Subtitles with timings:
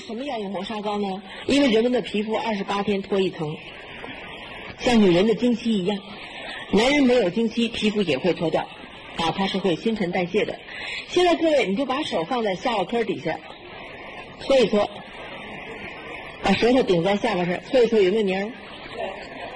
[0.00, 1.22] 什么要用磨砂膏呢？
[1.46, 3.56] 因为人们的皮肤二十八天脱一层，
[4.78, 5.98] 像女人的经期一样，
[6.72, 8.62] 男人没有经期，皮肤也会脱掉，
[9.16, 10.58] 啊，它是会新陈代谢的。
[11.08, 13.38] 现在各位，你就把手放在下巴颏底下，
[14.40, 14.88] 搓一搓，
[16.42, 18.50] 把舌头顶在下巴上，搓一搓，有没有泥儿？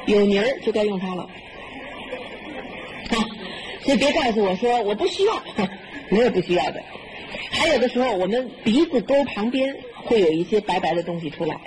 [0.07, 1.23] 有泥儿就该用它了。
[1.23, 3.17] 啊，
[3.83, 5.43] 所以别告诉我说我不需要，
[6.11, 6.83] 没有不需要的。
[7.51, 9.75] 还有的时候，我们鼻子沟旁边
[10.05, 11.61] 会有一些白白的东西出来，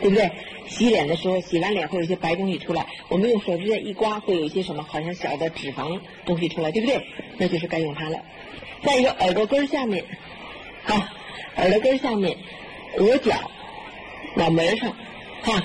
[0.00, 0.30] 对不对？
[0.66, 7.04] 洗脸的时候，洗完脸会有一些白东西出来，我们用手指甲一刮，会有一些什么，好像小的脂肪东西出来，对不对？
[7.38, 8.18] 那就是该用它了。
[8.82, 10.04] 再一个，耳朵根下面，
[10.84, 11.12] 啊，
[11.56, 12.36] 耳朵根下面，
[12.96, 13.34] 额角、
[14.36, 14.94] 脑门上，
[15.42, 15.62] 哈，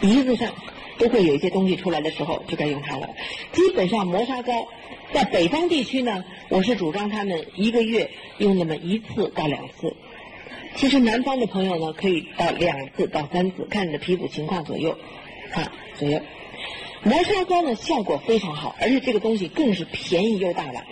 [0.00, 0.52] 鼻子上
[0.98, 3.08] 都会有一些东西出来的时候，就该用它了。
[3.52, 4.68] 基本上磨砂膏。
[5.10, 9.96] 在北方地区呢，我是主张他们一个月用那么一次到两次。
[10.78, 14.96] 其实南方的朋友呢，可以到两次到三次，看你的皮肤情况左右，
[15.52, 16.20] 啊左右。
[17.02, 20.86] 磨砂膏呢效果非常好，而且这个东西更是便宜又大碗。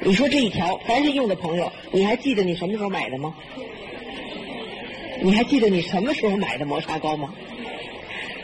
[0.00, 3.34] 你说这一条，凡是用的朋友，你还记得你什么时候买的吗？
[5.20, 7.34] 你还记得你什么时候买的磨砂膏吗？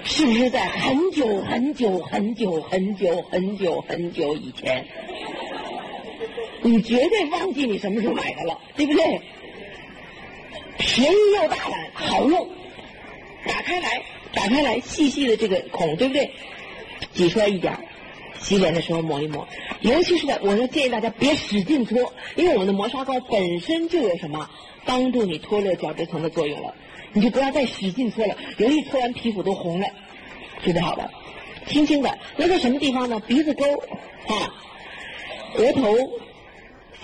[0.05, 4.84] 是不是在很久很久很久很久很久很久以前？
[6.60, 9.20] 你绝对忘记你什么时候买的了，对不对？
[10.98, 12.48] 便宜又大胆，好用。
[13.46, 16.28] 打开来，打开来，细细的这个孔，对不对？
[17.14, 17.72] 挤出来一点
[18.41, 19.46] 洗脸的时候抹一抹。
[19.82, 24.50] 尤其是在，我说建议大家别使劲搓，因为我们的磨砂膏本身就有什么
[24.84, 26.74] 帮助你脱落角质层的作用了。
[27.12, 29.86] 你就不要再使劲搓了，容易搓完皮肤都红了，
[30.64, 31.08] 准备好了，
[31.69, 33.22] 轻轻的，那在什么地方呢？
[33.24, 33.64] 鼻子沟
[34.26, 34.52] 啊，
[35.54, 35.96] 额头、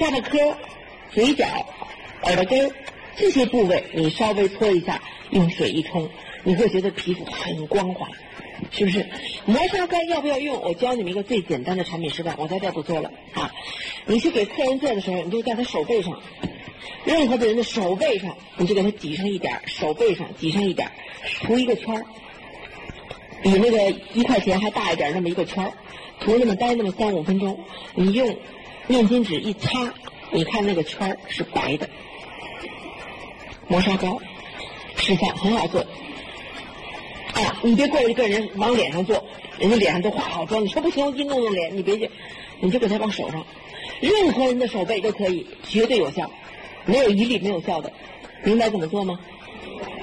[0.00, 0.52] 下巴颏、
[1.12, 1.46] 嘴角、
[2.24, 2.68] 耳朵根
[3.16, 6.08] 这些部位，你稍微搓一下，用水一冲，
[6.42, 8.08] 你会觉得皮肤很光滑，
[8.70, 9.06] 是不是？
[9.46, 10.60] 磨砂膏要不要用？
[10.62, 13.52] 我教你们一个最简单的产品示范，我在这不做了啊。
[14.06, 16.20] 你去给客人做的时候，你就在他手背上。
[17.04, 20.90] 任何的人的手背上，你就给他挤上一点手背上挤上一点
[21.42, 22.02] 涂一个圈，
[23.42, 25.70] 比那个一块钱还大一点那么一个圈，
[26.20, 27.58] 涂那么待那么三五分钟，
[27.94, 28.36] 你用
[28.86, 29.92] 面巾纸一擦，
[30.30, 31.88] 你看那个圈是白的。
[33.68, 34.20] 磨砂膏
[34.96, 35.80] 示范很好做，
[37.32, 39.24] 啊，你别过来就跟人往脸上做，
[39.58, 42.10] 人家脸上都化好妆，你说不行，我给你弄弄脸，你别去，
[42.60, 43.44] 你就给他往手上，
[44.00, 46.30] 任何人的手背都可以，绝对有效。
[46.86, 47.90] 没有一粒没有效的，
[48.42, 49.18] 明白怎么做吗？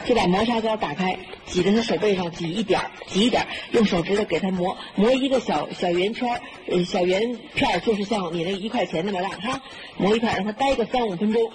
[0.04, 6.28] 就把磨砂膏打开，挤在他手背上，挤一点挤一点用手指头给他磨，磨一个小小圆圈
[6.66, 9.62] 呃，小圆片就是像你那一块钱那么大哈，
[9.98, 11.52] 磨一块，让他待个三五分钟，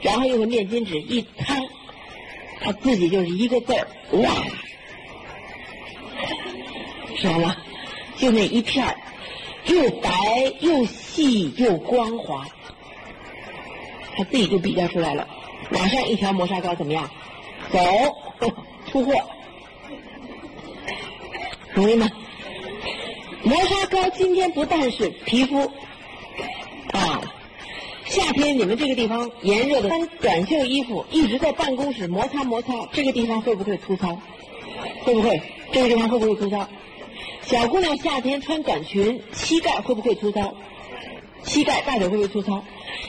[0.00, 1.56] 然后用个面巾纸一擦，
[2.60, 4.30] 他自己就是一个字儿，哇，
[7.16, 7.56] 知道吗？
[8.16, 8.84] 就那一片
[9.66, 10.10] 又白
[10.60, 12.46] 又细又光滑。
[14.14, 15.26] 他自己就比较出来了，
[15.70, 17.10] 马上一条磨砂膏怎么样？
[17.70, 17.78] 走，
[18.90, 19.14] 出货，
[21.74, 22.10] 同意吗？
[23.44, 25.60] 磨砂膏今天不但是皮肤
[26.92, 27.20] 啊，
[28.12, 34.20] 夏天你们这个地方炎热的，穿短袖衣服一直在办公室摩擦摩擦，这个地方会不会粗糙？
[35.02, 35.40] 会不会？
[35.72, 36.68] 这个地方会不会粗糙？
[37.40, 40.54] 小姑娘夏天穿短裙，膝盖会不会粗糙？
[41.42, 42.62] 膝盖大腿会不会粗糙？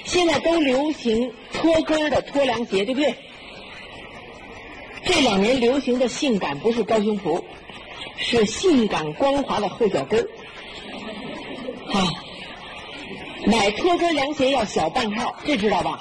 [0.06, 3.14] 现在都流行脱跟的脱凉鞋，对不对？
[5.04, 7.44] 这两年流行的性感不是高胸脯，
[8.16, 10.22] 是性感光滑的后脚跟。
[11.92, 12.23] 啊，
[13.46, 16.00] 买拖跟凉鞋要小半号，这知道吧？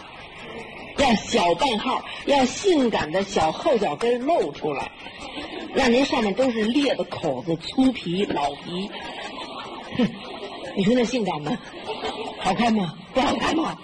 [0.99, 4.91] 要小半号，要性感的小后脚跟露出来，
[5.75, 8.91] 让您上面都是裂的口子、粗皮、老皮。
[9.97, 10.09] 哼，
[10.77, 11.57] 你说那性感吗？
[12.41, 12.95] 好看吗？
[13.15, 13.77] 不好看吗？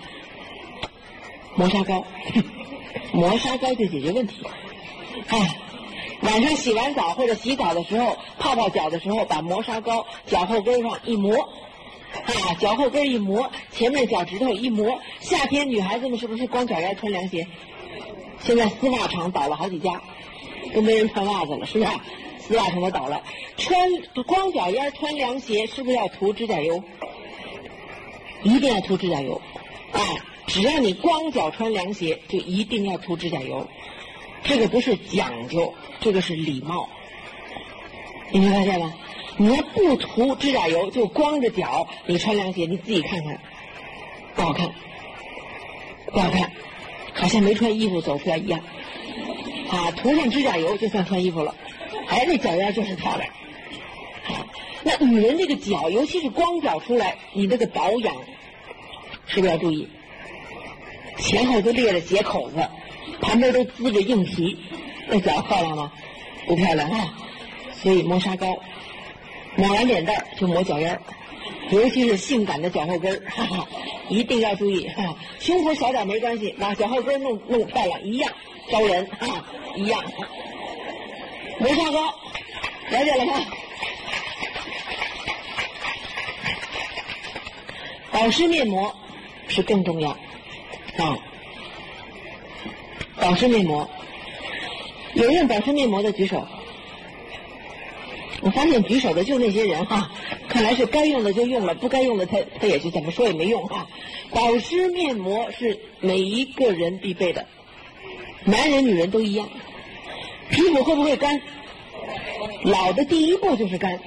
[1.57, 2.05] 磨砂膏，
[3.13, 4.47] 磨砂膏就解决问题。
[5.29, 5.57] 哎，
[6.23, 11.49] 晚上洗完澡或者洗澡的时候，泡泡脚的时候，把磨砂膏脚后跟上一磨，
[12.13, 15.01] 啊，脚后跟一磨，前面脚趾头一磨。
[15.21, 17.47] 夏天女孩子们是不是光脚丫穿凉鞋？
[18.41, 20.03] 现在丝袜厂倒了好几家，
[20.75, 22.01] 都没人穿袜子了，是吧？
[22.39, 23.23] 丝袜厂都倒了，
[23.57, 23.91] 穿
[24.27, 26.83] 光脚丫穿凉鞋，是不是要涂指甲油？
[28.43, 29.41] 一定要涂指甲油，
[29.93, 30.01] 啊！
[30.47, 33.67] 只要你光脚穿凉鞋，就一定要涂指甲油。
[34.45, 36.89] 这个不是讲究，这个是礼貌。
[38.31, 38.95] 你没发现吗？
[39.41, 43.41] 你要不涂指甲油，就光着脚，你穿凉鞋，你自己看看，
[44.35, 44.69] 不好看，
[46.13, 46.51] 不好看，
[47.15, 48.61] 好像没穿衣服走出来一样。
[49.71, 51.55] 啊，涂上指甲油就算穿衣服了，
[52.09, 53.31] 哎，那脚丫就是漂亮。
[54.27, 54.45] 啊，
[54.83, 58.15] 那女人这个脚，尤其是光脚出来，你这个保养
[59.27, 59.89] 是不是要注意？
[61.19, 62.57] 前后都裂着血口子，
[63.21, 64.59] 旁边都滋着硬皮，
[65.07, 65.93] 那脚漂亮吗？
[66.47, 67.15] 不漂亮啊！
[67.73, 68.59] 所以磨砂膏，
[69.59, 71.03] 抹完脸蛋儿就抹脚丫儿，
[71.71, 73.69] 尤其是性感的脚后跟儿，哈哈，
[74.09, 75.17] 一定要注意哈。
[75.41, 78.33] 胸脯小点没关系，把脚后跟弄弄漂亮一样
[78.71, 79.45] 招人啊，
[79.75, 80.01] 一样。
[81.59, 82.15] 磨砂膏，
[82.91, 83.35] 了解了吗？
[88.13, 88.95] 保湿面膜
[89.49, 90.11] 是更重要
[90.99, 91.19] 啊！
[93.17, 93.91] 保湿面膜，
[95.15, 96.47] 有用保湿面膜的举手。
[98.41, 100.11] 我发现举手的就那些人哈，
[100.49, 103.89] 看来是该用的就用了，不该用的他他也就怎么说也没用哈。
[104.31, 107.47] 保湿面膜是每一个人必备的，
[108.45, 109.49] 男人女人都一样。
[110.51, 111.41] 皮肤会不会干？
[112.65, 113.99] 老的第一步就是干。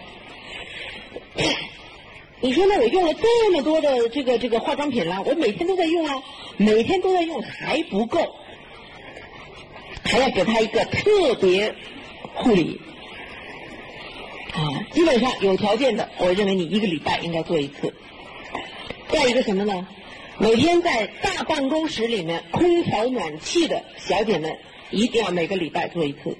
[2.44, 6.24] 你说那我用了这么多的这个这个化妆品了，我每天都在用啊，
[6.58, 8.36] 每天都在用还不够，
[10.04, 11.76] 还要给他一个特别
[12.34, 12.82] 护理
[14.54, 14.86] 啊。
[14.92, 17.94] 基本上有条件的，我认为你一个礼拜应该做一次。
[19.10, 19.88] 再一个什么呢？
[20.38, 24.58] 每天在大办公室里面空调暖气的小姐们，
[24.90, 26.36] 一定要每个礼拜做一次。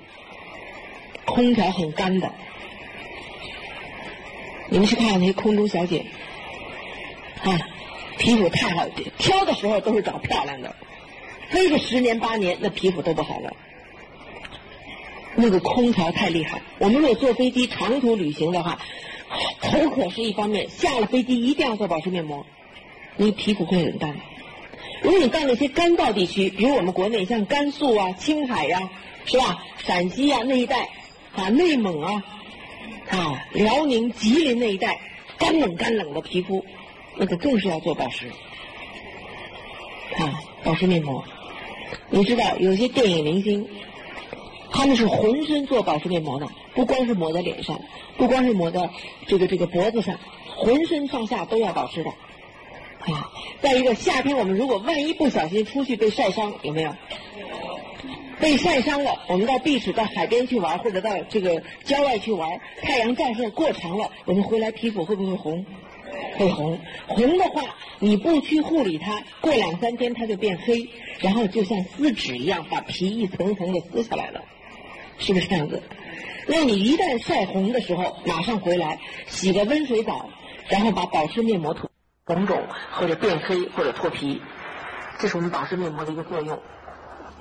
[1.26, 2.32] 空调很干的。
[4.70, 6.06] 你们去看看那些空中小姐，
[7.44, 7.60] 啊，
[8.18, 8.88] 皮肤太好，
[9.18, 10.74] 挑的时候都是找漂亮的，
[11.50, 13.54] 飞个十年八年，那皮肤都不好了。
[15.36, 18.80] 那个空调太厉害，我们如果坐飞机长途旅行的话，
[19.60, 22.46] 口渴是一方面，下了飞机一定要做保湿面膜，
[23.16, 24.16] 你皮肤会很干。
[25.02, 28.90] 如果你到那些干燥地区，比如我们国内像甘肃啊、青海呀，
[29.26, 29.64] 是吧？
[29.86, 30.90] 陕西啊那一带，
[31.34, 32.24] 啊内蒙啊。
[33.10, 34.98] 啊，辽宁、吉林那一带
[35.38, 36.64] 干冷干冷的皮肤，
[37.18, 38.26] 那个更是要做保湿。
[40.18, 41.22] 啊，保湿面膜，
[42.10, 43.68] 你知道有些电影明星，
[44.72, 47.80] 他们是浑身做保湿面膜的，不光是抹在脸上，
[48.18, 48.90] 不光是抹在
[49.28, 50.18] 这个这个脖子上，
[50.56, 52.10] 浑身上下都要保湿的。
[52.10, 53.32] 啊，
[53.62, 56.96] 再一个夏天我们如果万一不小心出去被晒伤，有没有？
[58.40, 65.64] 被晒伤了，我们到避暑、到海边去玩，或者到这个郊外去玩，太阳照射过长了，我们回来皮肤会不会红？
[66.38, 66.80] 会红。
[67.08, 70.88] 红的话，你不去护理它，过两三天它就变黑，
[71.20, 74.44] 然后就像撕纸一样，把皮一层层的撕下来了，
[75.22, 75.82] 是不是这样子？
[76.48, 80.28] 那你一旦晒红的时候，马上回来洗个温水澡，
[80.68, 81.90] 然后把保湿面膜涂，
[82.26, 84.42] 红肿或者变黑或者脱皮，
[85.20, 86.60] 这是我们保湿面膜的一个作用，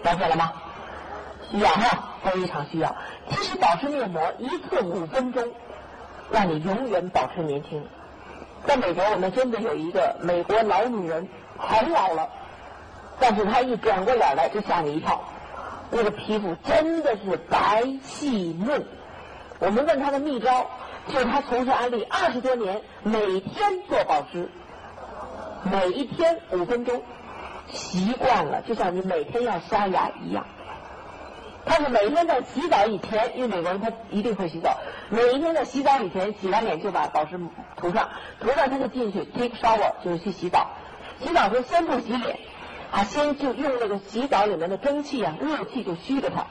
[0.05, 0.53] 了解了吗？
[1.51, 2.95] 需要哈，非常需要。
[3.31, 5.51] 其实保湿面膜一次五分钟，
[6.31, 7.83] 让你永远保持年轻。
[8.67, 12.29] 在美国，我们真的有一个美国老女人，很老了，
[13.19, 15.25] 但是她一转过脸来就吓你一跳，
[15.91, 18.85] 那个皮肤真的是白细嫩。
[19.59, 20.67] 我们问他的秘招，
[21.09, 24.49] 就是他从事安利二十多年，每天做保湿，
[25.65, 27.03] 每一天五分钟，
[27.69, 30.47] 习惯了，就像你每天要刷牙一样。
[31.67, 34.79] 他是每天在洗澡以前，因为美国人他一定会洗澡，
[35.11, 37.39] 每一天在洗澡以前洗完脸就把保湿
[37.77, 38.09] 涂上，
[38.41, 40.71] 涂上他就进去 take shower 就是去洗澡，
[41.21, 42.39] 洗澡时候先不洗脸，
[42.93, 46.45] 啊先就用那个洗澡里面的蒸汽啊热气就虚着它，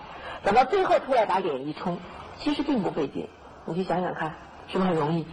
[0.43, 1.97] 等到最后出来把脸一冲，
[2.37, 3.27] 其实并不费劲，
[3.65, 4.33] 你去想想看，
[4.67, 5.27] 是不是很容易？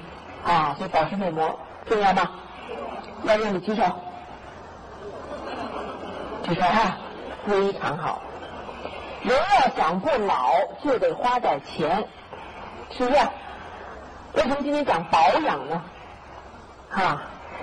[0.45, 2.31] 啊，所以保湿面膜重要吗？
[3.25, 3.83] 要用的举手，
[6.45, 6.99] 举手啊，
[7.47, 8.21] 非常好。
[9.23, 10.53] 人要想不老，
[10.85, 12.07] 就得花点钱，
[12.91, 13.21] 是不是？
[14.35, 15.83] 为什么今天讲保养呢？
[16.91, 17.23] 哈，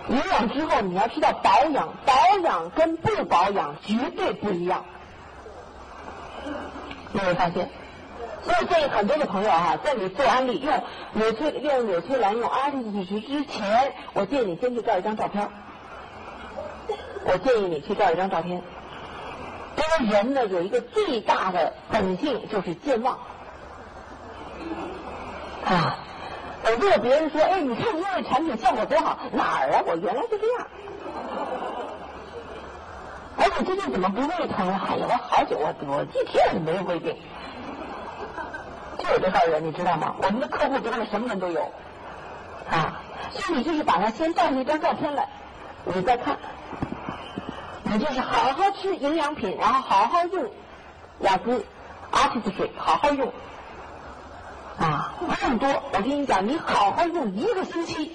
[0.09, 4.83] 营养之后你要知道保养，保养跟不保养绝对不一样。
[7.13, 7.69] 有没有发现？
[8.43, 10.83] 所以建议很多的朋友哈，在你做安利用
[11.13, 15.47] 纽崔用纽崔莱用阿蒂体时之前，我建议你先去照一张照片。
[17.25, 18.61] 我建议你去照一张照片。
[19.77, 23.17] 因为人呢有一个最大的本性就是健忘
[25.65, 25.97] 啊！
[26.71, 29.83] 如果别人说：“哎，你看你用的产品效果多好，哪儿啊？
[29.85, 30.67] 我原来就这样。”
[33.37, 34.79] 哎，你最近怎么不胃疼了？
[34.87, 37.15] 哎呀，我好久我我一天也没有胃病，
[38.97, 40.15] 就有这号人，你知道吗？
[40.21, 41.61] 我们的客户家里什么人都有
[42.69, 43.01] 啊，
[43.31, 45.27] 所以你就是把它先照一张照片来，
[45.83, 46.37] 你再看。
[47.85, 50.49] 你就是好好吃营养品，然后好好用
[51.19, 51.63] 雅姿
[52.11, 53.31] ，a r t i s t 水好好用。
[54.77, 58.11] 啊，不用多，我跟你讲，你好好用一个星期，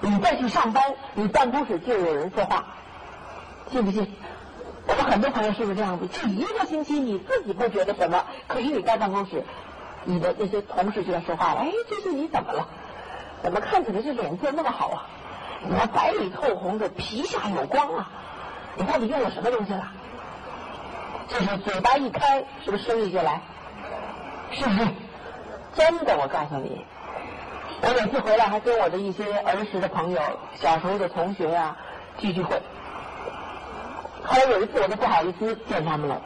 [0.00, 0.82] 你再去上班，
[1.14, 2.64] 你办公室就有人说话，
[3.70, 4.12] 信不信？
[4.86, 6.06] 我们很多朋友是不是这样子？
[6.08, 9.44] 就一个星期，你自己不觉得什么，可是你在办公室，
[10.04, 11.60] 你的那些同事就在说话了。
[11.60, 12.66] 哎，这是你怎么了？
[13.42, 15.06] 怎么看起来这脸色那么好啊？
[15.62, 18.10] 你那白里透红的，皮下有光啊！
[18.76, 19.92] 你看你用了什么东西了？
[21.28, 23.40] 就是嘴巴一开，是不是生意就来？
[24.52, 24.88] 是不是？
[25.74, 26.84] 真的，我告诉你，
[27.82, 30.20] 我每次回来还跟我的一些儿时的朋友、
[30.56, 31.76] 小时候的同学呀
[32.18, 32.60] 聚聚会。
[34.24, 36.20] 后来有一次我都不好意思见他们了，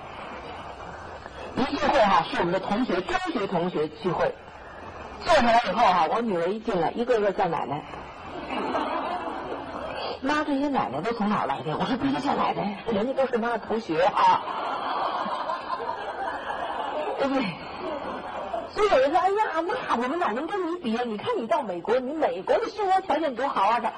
[1.57, 4.35] 一聚会哈是我们的同学，中学同学聚会，
[5.25, 7.83] 坐下来以后哈，我女儿一进来，一个个叫奶奶。
[10.23, 11.77] 妈，这些奶奶都从哪儿来的？
[11.77, 14.43] 我说不是叫奶奶，人家都是妈的同学啊，
[17.19, 17.45] 对不对？
[18.75, 19.37] 所以有人说：“哎呀，
[19.89, 21.05] 那我们哪能跟你比啊？
[21.07, 23.81] 你看你到美国，你美国的生活条件多好啊！
[23.81, 23.89] 这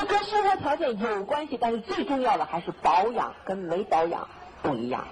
[0.00, 4.28] 这跟生活条件有关系，但是最重要的还是保养，跟没保养
[4.62, 5.06] 不一样。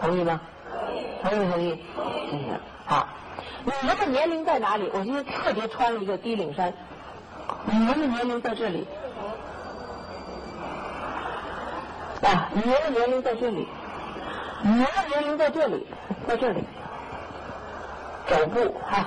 [0.00, 0.40] 同意吗？
[1.22, 1.84] 同意不同意？
[1.96, 3.08] 嗯，好。
[3.64, 4.90] 你们的年龄在哪里？
[4.92, 6.74] 我今天特别穿了一个低领衫。
[7.66, 8.88] 你们的年龄在这里。
[12.22, 13.68] 啊，你们的年龄在这里。
[14.62, 15.86] 你们的年龄在这里，
[16.26, 16.64] 在这里。
[18.30, 19.06] 走步哈，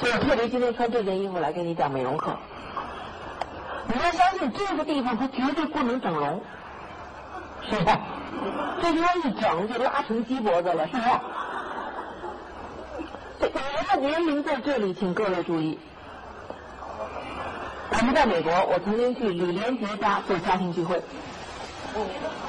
[0.00, 2.36] 所以我特别今天穿这件衣服来给你讲美容课。
[3.86, 6.42] 你要相信这个地方它绝对不能整容，
[7.70, 8.00] 是吧？
[8.82, 11.08] 这地方一整就拉成鸡脖子了，是不是？
[13.38, 15.78] 这你的年龄在这里，请各位注意。
[17.92, 21.00] 我们在美国，我曾经去李连杰家做家庭聚会。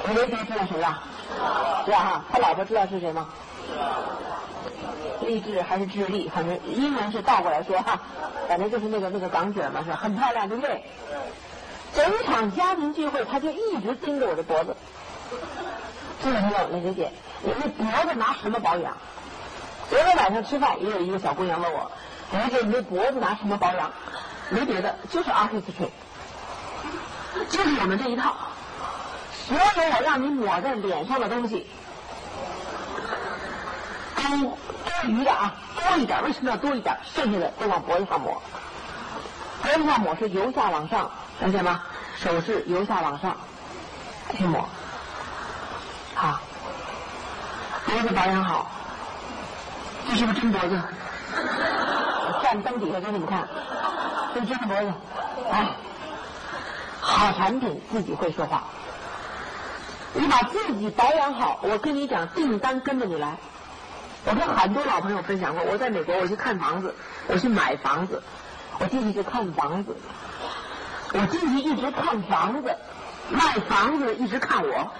[0.08, 1.04] 李连杰知道谁吧？
[1.84, 3.28] 知道哈，他老婆知道是谁吗？
[5.22, 8.00] 励志还是智力，反正英文是倒过来说哈，
[8.48, 10.84] 反正就是那个那个港姐嘛，是很漂亮，对不对？
[11.94, 14.76] 整场家庭聚会，他就一直盯着我的脖子。
[16.22, 18.96] 这个朋友，李姐姐，你那脖子拿什么保养？
[19.88, 21.90] 昨天晚上吃饭，也有一个小姑娘问我，
[22.32, 23.90] 李姐，你那脖子拿什么保养？
[24.50, 25.88] 没别的，就是 artistry，
[27.48, 28.36] 就是我们这一套。
[29.48, 29.62] 所有
[29.94, 31.66] 我让你抹在脸上的东西。
[34.28, 36.96] 多多余的啊，多一点，为什么要多一点？
[37.14, 38.42] 剩下的都往脖子上抹，
[39.62, 41.82] 脖子上抹是由下往上，看见吗？
[42.16, 43.36] 手是由下往上
[44.36, 44.66] 去抹，
[46.14, 46.40] 好，
[47.84, 48.70] 脖子保养好，
[50.08, 50.82] 这是不是真脖子？
[51.34, 53.46] 我站灯底下给你们看，
[54.34, 54.92] 这是真脖子，
[55.50, 55.68] 哎，
[57.00, 58.64] 好产品自己会说话，
[60.14, 63.36] 你把自己保养好，我跟你讲，订单跟着你来。
[64.28, 66.92] 我跟很多老朋友分享过，我在美国，我去看房子，
[67.28, 68.20] 我去买房子，
[68.80, 69.96] 我进去就看房子，
[71.12, 72.76] 我进去一直看房子，
[73.30, 74.90] 卖房子一直看我，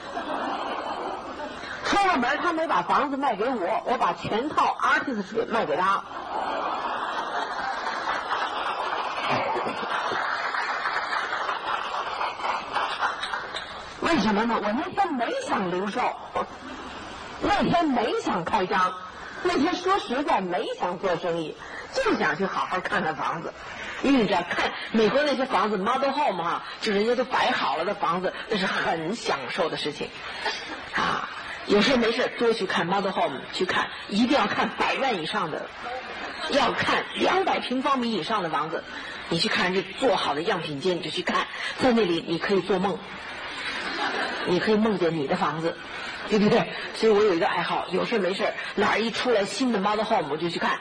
[1.85, 6.04] 出了门他没把房子卖给我，我把全套 artist 卖给他，
[14.02, 14.54] 为什么呢？
[14.62, 16.00] 我那天没想留售，
[17.40, 18.95] 那天没想开张。
[19.43, 21.55] 那天说实在没想做生意，
[21.95, 23.52] 就想去好好看看房子。
[24.02, 30.09] 因为你知道，看美国那些房子，model home 哈，就人家都摆好了的房子，那是很享受的事情
[30.95, 31.28] 啊。
[31.66, 35.66] 有事没事多去看 model home，去看，一定要看百万以上的，
[36.50, 38.85] 要看两百平方米以上的房子。
[39.28, 42.99] 你去看这做好的样品间，你就去看，在那里你可以做梦，
[44.47, 45.76] 你可以梦见你的房子。
[46.28, 46.66] 对不对？
[46.95, 50.78] 所以我有一个爱好，有事没事哪儿一出来新的 model home 我就去看，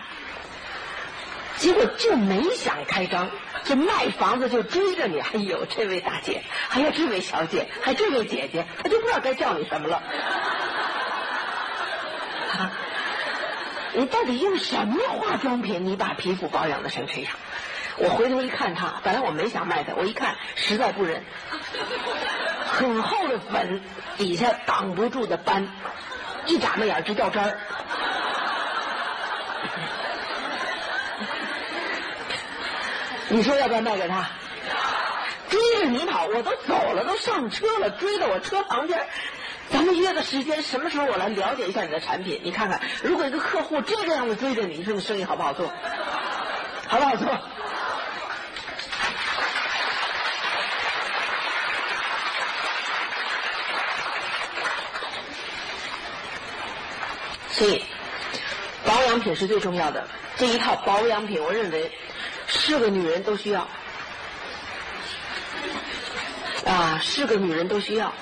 [1.58, 3.30] 结果就没想开张，
[3.64, 10.02] 这卖房子就追着你，哎呦，这位大姐，还有这位小姐，还这位姐姐，他就不知道该叫你什么了。
[13.94, 15.86] 你到底用什么化妆品？
[15.86, 17.32] 你把皮肤保养的成这样？
[17.98, 21.24] 我回头一看，他本来我没想卖的，我一看实在不忍。
[22.76, 23.82] 很厚的粉，
[24.18, 25.66] 底下挡不住的斑，
[26.46, 27.58] 一眨巴眼直掉渣儿。
[33.30, 34.26] 你说要不要卖给他？
[35.50, 39.08] 追着你跑，我都走了，都上车了，追到我车旁边。
[39.72, 42.42] 咱们约个时间，什么时候我来了解一下你的产品？
[42.44, 45.72] 你看看，如果一个客户这个样子追着你，你说你生意好不好做？
[46.88, 47.40] 好不好做？
[57.58, 57.82] 所以，
[58.86, 60.06] 保养品是最重要的。
[60.36, 61.90] 这一套保养品，我认为
[62.48, 63.66] 是个女人都需要。
[66.66, 68.14] 啊，是个女人都需要。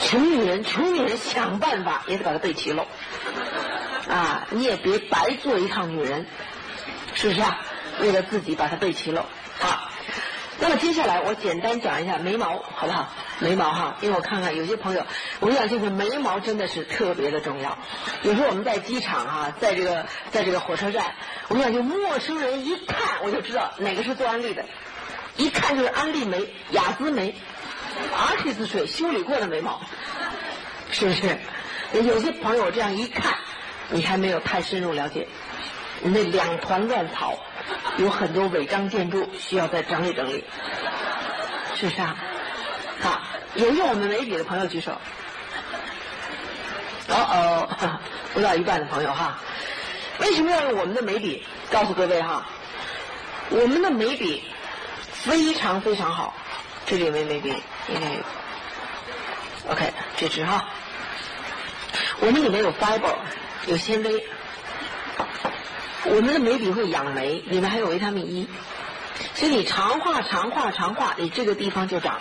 [0.00, 2.86] 穷女人，穷女人想办法也得把它备齐喽。
[4.08, 6.26] 啊，你也别白做一趟女人，
[7.14, 7.58] 是不是啊？
[8.00, 9.26] 为了自己把它备齐喽。
[9.60, 9.90] 好，
[10.58, 13.10] 那么接下来我简单讲一下眉毛，好不好？
[13.42, 15.04] 眉毛哈，因为我看看有些朋友，
[15.40, 17.76] 我跟你讲，这个眉毛真的是特别的重要。
[18.22, 21.14] 有时候我们在机场哈，在这个在这个火车站，
[21.48, 24.64] 我想，就陌生人一看我就知道哪个是做安利的。
[25.36, 27.34] 一看就是安利眉、雅姿眉、
[28.14, 29.80] ，Artis 水修理过的眉毛，
[30.90, 31.38] 是不是？
[31.92, 33.34] 有些朋友这样一看，
[33.90, 35.26] 你还没有太深入了解，
[36.02, 37.38] 那两团乱草，
[37.96, 40.44] 有很多违章建筑需要再整理整理，
[41.76, 42.16] 是不是啊？
[43.00, 43.20] 好，
[43.54, 44.92] 有用我们眉笔的朋友举手。
[47.08, 47.68] 哦哦，
[48.32, 49.38] 不到一半的朋友哈，
[50.20, 51.44] 为什么要用我们的眉笔？
[51.70, 52.46] 告诉各位哈，
[53.50, 54.42] 我们的眉笔。
[55.12, 56.34] 非常非常好，
[56.84, 57.54] 这里没眉笔，
[57.86, 58.18] 因为
[59.68, 60.64] OK 这支哈，
[62.18, 63.14] 我们里面有 fiber，
[63.66, 64.26] 有纤维，
[66.06, 68.48] 我们的眉笔会养眉，里面还有维他命 E，
[69.36, 72.18] 所以你常画常画常画，你这个地方就长，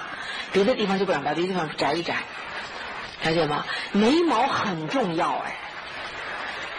[0.51, 2.15] 别的地方就不长，把别的地方摘一摘，
[3.23, 3.65] 了解吗？
[3.91, 5.55] 眉毛很重要哎，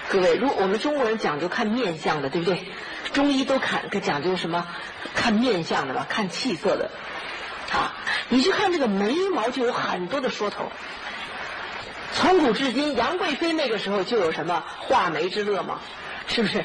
[0.08, 2.66] 各位，如果我们中国人讲究看面相的，对不对？
[3.12, 4.66] 中医都看讲究什么？
[5.14, 6.90] 看面相的吧，看气色的，
[7.72, 7.92] 啊，
[8.28, 10.70] 你去看这个眉毛就有很多的说头。
[12.14, 15.80] 从古至今，杨贵妃那个时候就有什么画眉之乐嘛，
[16.28, 16.64] 是不是？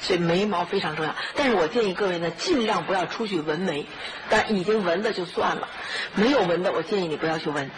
[0.00, 1.14] 所以眉毛非常重要。
[1.36, 3.86] 但是我建议各位呢，尽量不要出去纹眉。
[4.28, 5.68] 但已经纹的就算了，
[6.14, 7.70] 没有纹的，我建议你不要去纹，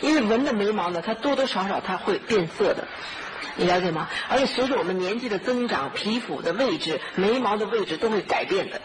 [0.00, 2.86] 因为纹的眉毛呢，它多多少少它会变色的。
[3.56, 4.08] 你了解吗？
[4.28, 8.80] 而且随着我们年纪的增长，皮肤的位置、眉毛的位置都会改变的。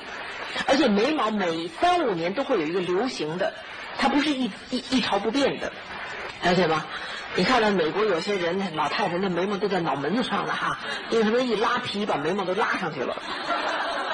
[0.65, 3.53] 而且眉毛每三五年都会有一个流行的，
[3.97, 5.71] 它不是一一一朝不变的，
[6.43, 6.85] 了解吗？
[7.35, 10.77] 你看到美国有些人老太太那眉毛都在脑门子上了哈，
[11.09, 13.15] 因为他们一拉皮把眉毛都拉上去了，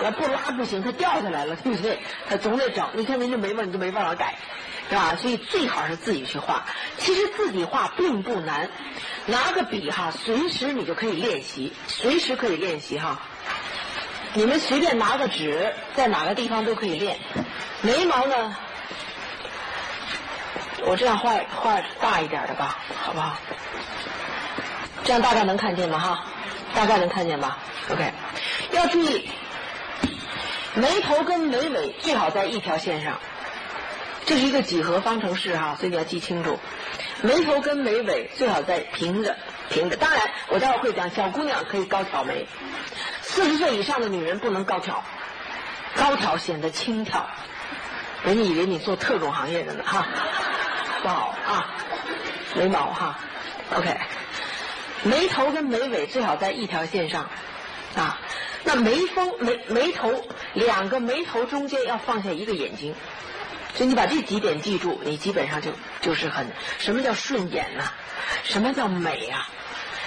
[0.04, 1.98] 要不拉不行，它掉下来了，对不对？
[2.30, 2.88] 他总得整。
[2.94, 4.36] 你看您这眉毛你就没办法改，
[4.90, 5.16] 是吧？
[5.16, 6.66] 所以最好是自己去画。
[6.98, 8.70] 其实自己画并不难。
[9.26, 13.20] 拿个笔哈，随时你就可以练习，随时可以练习哈。
[14.34, 17.18] 你们随便拿个纸，在哪个地方都可以练。
[17.82, 18.56] 眉毛呢，
[20.86, 23.38] 我这样画画大一点的吧，好不好？
[25.04, 26.00] 这样大概能看见吗？
[26.00, 26.24] 哈，
[26.76, 27.58] 大概能看见吧
[27.90, 28.12] ？OK，
[28.72, 29.30] 要注意，
[30.76, 33.20] 眉头跟眉尾最好在一条线上。
[34.26, 36.60] 这是一个几何方程式哈，所以你要记清楚。
[37.22, 39.36] 眉头跟眉尾最好在平着，
[39.70, 39.96] 平着。
[39.96, 42.46] 当然，我待会儿会讲，小姑娘可以高挑眉，
[43.22, 45.04] 四十岁以上的女人不能高挑，
[45.96, 47.26] 高挑显得轻佻，
[48.24, 50.08] 人家以为你做特种行业的呢哈，
[51.02, 51.76] 不好啊。
[52.56, 53.20] 眉毛哈
[53.76, 53.98] ，OK，
[55.04, 57.30] 眉头跟眉尾最好在一条线上
[57.96, 58.20] 啊。
[58.64, 62.96] 那眉峰眉眉头两个眉头中间要放下一个眼睛。
[63.76, 66.48] 所以你把这几点记住，你基本上就就是很
[66.80, 67.84] 什么叫顺眼呢？
[68.44, 69.48] 什么叫美啊？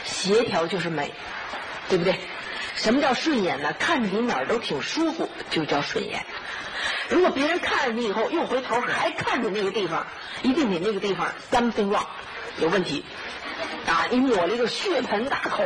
[0.04, 1.12] 协调就是美，
[1.88, 2.18] 对不对？
[2.74, 3.72] 什么叫顺眼呢？
[3.78, 6.26] 看着你哪儿都挺舒服，就叫顺眼。
[7.10, 10.06] 如果别人看了你以后又回头还看着那个地方，
[10.42, 12.06] 一定你那个地方 something wrong
[12.60, 13.04] 有问题
[13.86, 14.06] 啊！
[14.10, 15.62] 你抹了一个血盆大口，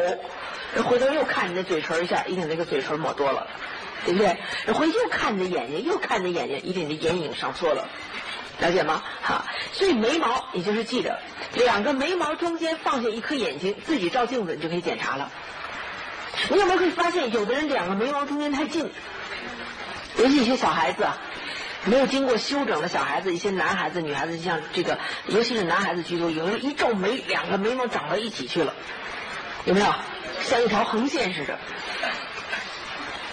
[0.82, 3.46] 回头又看你那嘴唇一下，一定那个嘴唇抹多了。
[4.06, 4.36] 对不对？
[4.66, 7.88] 然后又看着眼睛，又看着眼睛，一定你的眼影上错了，
[8.60, 9.02] 了解吗？
[9.22, 11.18] 好，所以眉毛你就是记着，
[11.54, 15.30] 两个眉毛中间放下一颗眼睛，自己照镜子你就可以检查了。
[16.50, 18.90] 你有没有可以发现，有的人两个眉毛中间太近，
[20.18, 21.06] 尤其一些小孩子，
[21.84, 28.72] 没有经过修整的小孩子，一些男孩子、女孩子，像这个，尤其是男孩子居多，有人一皱眉，两个眉毛长到一起去了，
[29.64, 29.94] 有没有？
[30.42, 31.58] 像一条横线似的。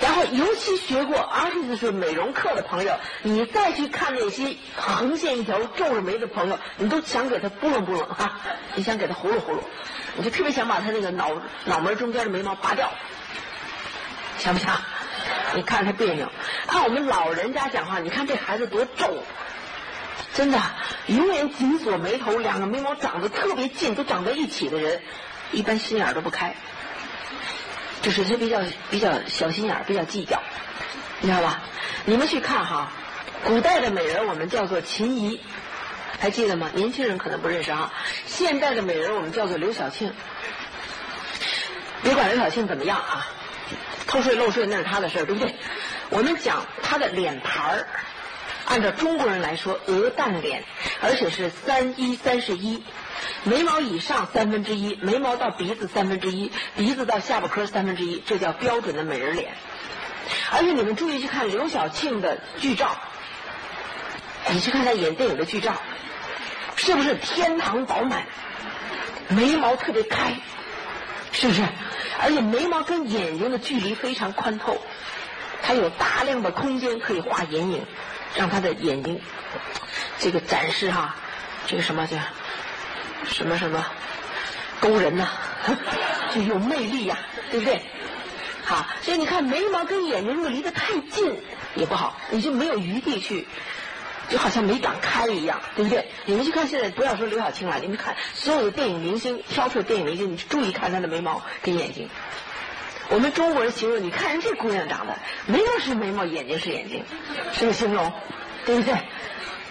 [0.02, 8.40] 然后，尤其学过二十岁美容课的朋友，你再去看那些横线一条、皱着眉的朋友，你都想给他拨弄拨弄哈，
[8.74, 9.60] 你想给他呼噜呼噜，
[10.16, 11.30] 你就特别想把他那个脑
[11.66, 12.92] 脑门中间的眉毛拔掉，
[14.40, 14.82] 想不想？
[15.56, 16.30] 你看他别扭。
[16.68, 19.24] 按我们老人家讲话，你看这孩子多皱，
[20.34, 20.60] 真的，
[21.08, 25.02] 永远紧锁眉头，两个眉毛长得特别近，都长在一起的人，
[25.52, 26.56] 一般心眼都不开。
[28.02, 30.42] 就是他比较比较小心眼，比较计较，
[31.20, 31.62] 你知道吧？
[32.06, 32.92] 你们去看哈，
[33.44, 35.40] 古代的美人我们叫做秦怡，
[36.20, 36.70] 还记得吗？
[36.74, 37.94] 年轻人可能不认识啊。
[38.26, 40.12] 现代的美人我们叫做刘晓庆。
[42.02, 43.28] 别管刘晓庆怎么样啊，
[44.08, 45.56] 偷税漏税那是他的事儿，对不对？
[46.10, 47.88] 我们讲他的脸盘儿，
[48.66, 50.64] 按照中国人来说，鹅蛋脸，
[51.02, 52.84] 而且是三一三十一，
[53.44, 59.54] 眉毛以上三分之一，眉毛到鼻子三分之一，鼻子到下巴颏三分之一，这叫标准的美人脸。
[60.52, 62.98] 而且你们注意去看刘晓庆的剧照，
[64.50, 65.74] 你去看她演电影的剧照，
[66.76, 68.26] 是不是天堂饱满？
[69.30, 70.36] 眉毛特别开，
[71.32, 71.64] 是不是？
[72.20, 74.78] 而且眉毛跟眼睛的距离非常宽透，
[75.62, 77.86] 它有大量的空间可以画眼影，
[78.36, 79.20] 让他的眼睛
[80.20, 81.16] 这个展示哈，
[81.68, 82.18] 这个什么叫
[83.32, 83.86] 什么什么
[84.80, 85.28] 勾人呐、
[86.34, 87.18] 就有魅力呀、
[87.50, 87.82] 对不对？
[88.64, 91.36] 好，所以你看眉毛跟眼睛如果离得太近
[91.76, 93.48] 也不好，你就没有余地去。
[94.32, 96.08] 就好像没长开一样，对不对？
[96.26, 102.10] 你们去看现在，不要说刘晓庆了，你们看所有的电影明星，挑出的电影明星，你注意看她的眉毛跟眼睛。
[103.10, 105.18] 我们中国人形容，你看人这姑娘长得
[105.48, 107.04] 眉毛是眉毛，眼睛是眼睛，
[107.52, 108.14] 是个形容，
[108.66, 108.96] 对不对？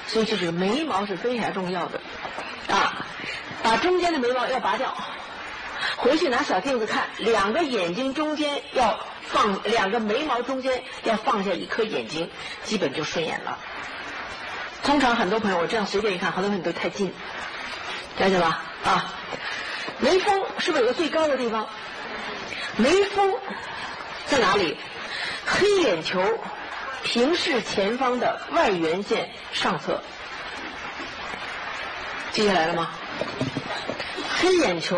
[0.07, 2.01] 所以就是眉毛是非常重要的
[2.69, 3.07] 啊，
[3.63, 4.95] 把中间的眉毛要拔掉，
[5.97, 12.29] 回去拿小镜子看，两个眼睛中间要放两个眉毛中间要放下一颗眼睛，
[12.65, 13.59] 基本就顺眼了。
[14.83, 17.13] 通常很多朋友我这样随便一看，很多朋友都太近，
[18.19, 18.63] 了解吧？
[18.85, 19.13] 啊，
[19.99, 21.69] 眉峰是不是有个最高的地方？
[22.77, 23.33] 眉峰
[24.27, 24.77] 在哪里？
[25.47, 26.23] 黑眼球
[27.03, 30.01] 平视前方的外缘线上侧，
[32.33, 32.91] 记下来了吗？
[34.39, 34.97] 黑眼球，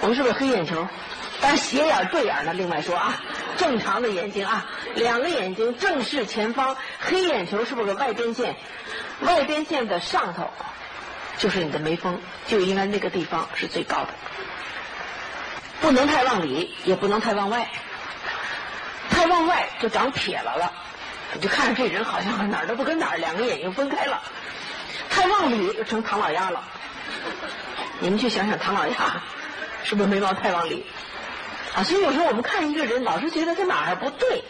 [0.00, 0.86] 我们是不是黑眼球？
[1.40, 3.14] 当然斜眼对眼呢，另外说啊。
[3.56, 8.56] 正常的眼睛啊，两个眼睛正视前方，黑眼球是不是个外边线？
[9.20, 10.50] 外边线的上头
[11.38, 14.08] 就是你的眉峰，就应该那个地方是最高的，
[15.80, 17.68] 不能太往里，也不能太往外。
[19.08, 20.72] 太往外就长撇了了，
[21.32, 24.22] 你就看着这人好像哪儿都不跟哪儿，两个眼睛分开了。
[25.08, 26.62] 太往里就成唐老鸭了。
[28.00, 29.22] 你们去想想唐老鸭，
[29.84, 30.84] 是不是眉毛太往里？
[31.76, 34.42] 啊，所以有时候我们看一个人，老是觉得他哪儿不对，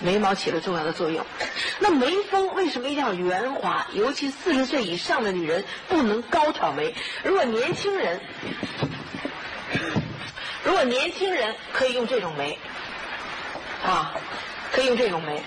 [0.00, 1.24] 眉毛起了重要的作用。
[1.78, 3.86] 那眉峰为什么一定要圆滑？
[3.94, 6.94] 尤其四十岁以上的女人不能高挑眉。
[7.22, 8.20] 如果年轻人，
[10.64, 12.58] 如果年轻人可以用这种眉，
[13.82, 14.12] 啊，
[14.70, 15.42] 可以用这种眉，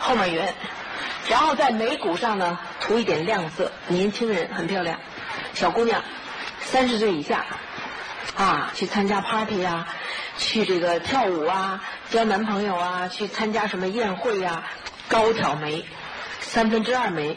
[0.00, 0.52] 后面圆，
[1.28, 4.98] 然后在眉骨上呢涂一点亮色，年轻人很漂亮。
[5.54, 6.02] 小姑娘，
[6.58, 7.46] 三十岁以下。
[8.34, 9.86] 啊，去参加 party 啊，
[10.36, 14.64] 去这个跳舞啊，交男朋友啊，去参加什么宴会呀、
[15.08, 15.84] 高挑眉，
[16.40, 17.36] 三分之二眉，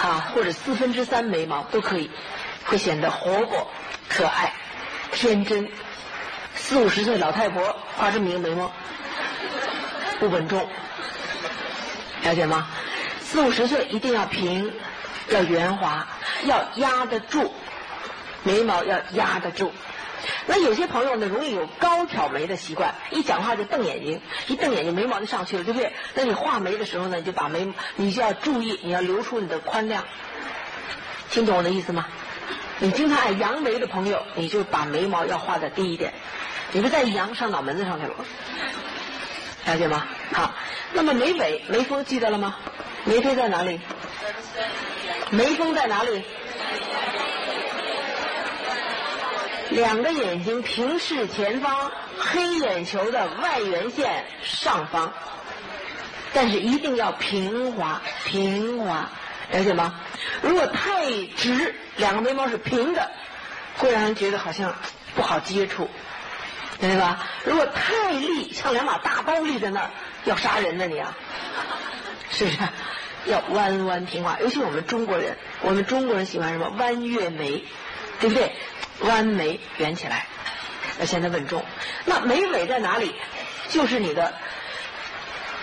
[0.00, 2.10] 啊，或者四分之三眉毛都可以，
[2.64, 3.70] 会显得活泼、
[4.08, 4.52] 可爱、
[5.12, 5.68] 天真。
[6.54, 8.72] 四五十岁老太婆画这么一个眉毛，
[10.18, 10.66] 不稳重，
[12.22, 12.66] 了解吗？
[13.20, 14.72] 四五十岁一定要平，
[15.28, 16.06] 要圆滑，
[16.44, 17.52] 要压得住，
[18.44, 19.70] 眉毛要压得住。
[20.46, 25.92] 那有些朋友呢，容易有高挑眉的习惯，一讲话就瞪眼睛，一瞪眼睛眉毛就上去了，对不对？
[26.14, 30.04] 那你画眉的时候呢，你就把眉，你就要注意，你要留出你的宽量。
[31.30, 32.06] 听懂我的意思吗？
[32.78, 36.12] 你经常爱扬眉的朋友，你就把眉毛要画的低一点，
[36.72, 38.14] 你不再扬上脑门子上去了，
[39.66, 40.06] 了解吗？
[40.32, 40.54] 好，
[40.92, 42.56] 那么眉尾、眉峰记得了吗？
[43.04, 43.80] 眉飞在哪里？
[45.30, 46.22] 眉峰在哪里？
[49.70, 55.12] 两个眼睛平视前方，黑眼球的外缘线上方，
[56.32, 59.08] 但是一定要平滑，平滑，
[59.50, 59.94] 了解吗？
[60.42, 63.10] 如果太直，两个眉毛是平的，
[63.78, 64.74] 会让人觉得好像
[65.14, 65.88] 不好接触，
[66.78, 67.26] 明白吧？
[67.44, 69.90] 如果太立，像两把大刀立在那儿，
[70.24, 71.16] 要杀人呢你啊，
[72.30, 72.58] 是不是？
[73.26, 77.64] 要弯弯平滑，尤其我们中国人，我们中国人喜欢什么弯月眉，
[78.20, 78.52] 对不对？
[79.00, 80.26] 弯眉圆起来，
[80.98, 81.64] 要显得稳重。
[82.04, 83.14] 那眉尾在哪里？
[83.68, 84.32] 就是你的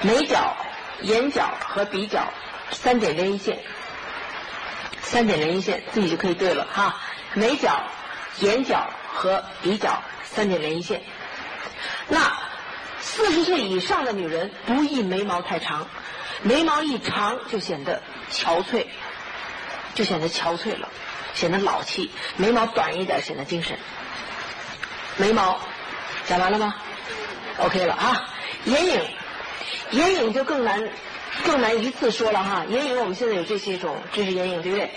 [0.02, 0.58] 眉角、
[1.02, 2.34] 眼角和鼻角
[2.72, 3.60] 三点连一线，
[5.02, 7.00] 三点连一线自己就可以对了哈。
[7.34, 7.82] 眉角、
[8.40, 11.02] 眼角和鼻角三点连一线。
[12.10, 12.38] 那
[13.00, 15.88] 四十岁以上的女人不宜眉毛太长，
[16.42, 18.86] 眉毛一长就显得憔悴，
[19.96, 20.90] 就显得憔悴了。
[21.34, 23.78] 显得老气，眉毛短一点显得精神。
[25.18, 25.60] 眉毛
[26.28, 26.76] 讲完了吗
[27.60, 28.30] ？OK 了啊。
[28.66, 29.02] 眼影，
[29.92, 30.90] 眼影就更难，
[31.44, 32.64] 更难一次说了哈。
[32.70, 34.92] 眼影我们现在有这些种，这是眼影对不对？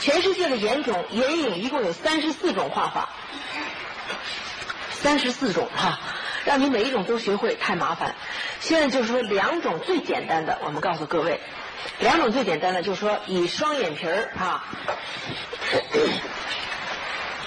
[0.00, 3.08] 全世界的眼种眼影一共有三十四种画法，
[4.92, 5.98] 三十四种哈，
[6.44, 8.14] 让你每一种都学会太麻烦。
[8.60, 11.40] 现在就是说两种最简单的，我们告诉各位，
[12.00, 14.64] 两种最简单的就是说以双眼皮儿哈，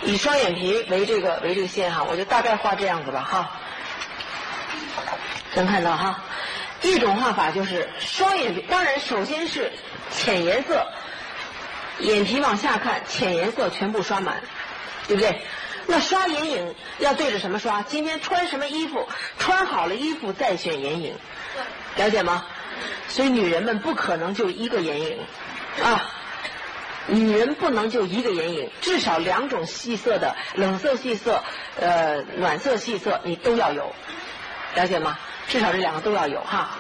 [0.03, 3.51] 以双眼皮为这个为这个线哈，我就大概画这样子吧哈，
[5.55, 6.23] 能看到哈。
[6.83, 9.71] 一种画法就是双眼皮，当然首先是
[10.09, 10.87] 浅颜色，
[11.99, 14.41] 眼皮往下看，浅颜色全部刷满，
[15.07, 15.41] 对不对？
[15.85, 17.83] 那刷眼影要对着什么刷？
[17.83, 19.07] 今天穿什么衣服？
[19.37, 21.15] 穿好了衣服再选眼影，
[21.97, 22.45] 了解吗？
[23.07, 25.19] 所以女人们不可能就一个眼影
[25.83, 26.11] 啊，
[27.07, 31.43] 女人不能就一个眼影，至少两种细色的冷色系色，
[31.79, 33.93] 呃，暖色系色你都要有，
[34.75, 35.17] 了解吗？
[35.47, 36.71] 至少这两个都要有哈。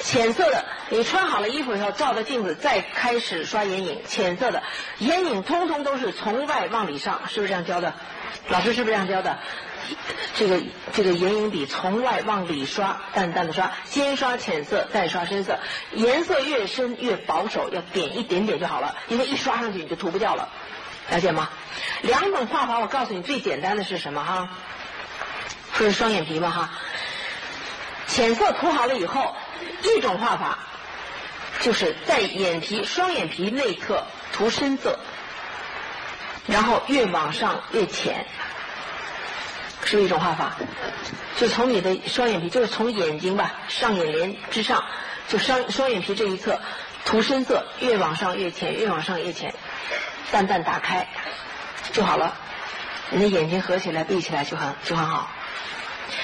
[0.00, 4.02] 浅色的，你穿好了衣服以后，照着镜子再开始刷眼影。
[4.06, 4.62] 浅色的
[4.98, 7.94] 眼影通通都是从外往里上，是不是这样教的？
[8.48, 9.38] 老师是不是这样教的？
[10.34, 10.60] 这个
[10.92, 15.58] 这个眼影笔从外往里刷，淡淡的刷，先刷浅色，再刷深色。
[15.92, 20.48] 颜色越深越保守，要点一点点就好了，因为一刷上去你就涂不掉了，
[21.10, 21.48] 了解吗？
[22.02, 24.48] 两种画法，我告诉你，最简单的是什么哈？
[25.76, 26.70] 是双眼皮嘛哈？
[28.06, 29.34] 浅色涂好了以后，
[29.82, 30.58] 一种画法
[31.60, 34.98] 就是在眼皮双眼皮内侧涂深色，
[36.46, 38.26] 然后越往上越浅，
[39.84, 40.56] 是一种画法。
[41.36, 44.84] 就从你的双眼皮，就是从眼睛吧上眼帘之上，
[45.28, 46.60] 就双双眼皮这一侧
[47.04, 49.54] 涂深色，越往上越浅，越往上越浅，
[50.30, 51.08] 淡淡打开
[51.92, 52.36] 就好了。
[53.10, 55.30] 你的眼睛合起来闭起来就很就很好。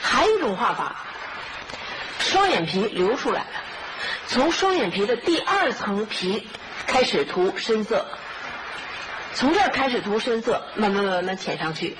[0.02, 0.96] 还有一种画法。
[2.18, 3.46] 双眼皮流出来，
[4.28, 6.46] 从双眼皮的第二层皮
[6.86, 8.06] 开始涂深色，
[9.34, 11.96] 从这儿开始涂深色，慢慢慢慢浅上去，